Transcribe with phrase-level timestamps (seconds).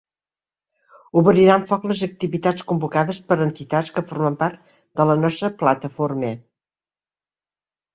[1.21, 6.37] Obriran foc les activitats convocades per entitats que formen part de la nostra plataforma.